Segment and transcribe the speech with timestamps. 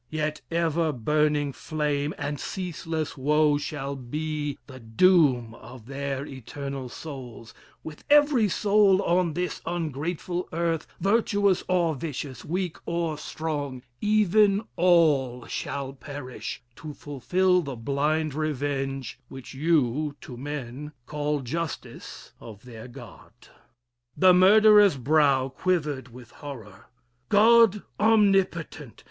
[0.09, 7.53] Yet ever burning flame and ceaseless woe Shall be the doom of their eternal souls,
[7.83, 15.45] With every soul on this ungrateful earth, Virtuous or vicious, weak or strong, even all
[15.45, 22.87] Shall perish, to fulfil the blind revenge Which you, to men, call justice, of their
[22.87, 23.33] God."
[24.17, 26.87] The murderer's brow Quivered with horror.
[27.29, 28.99] God omnipotent!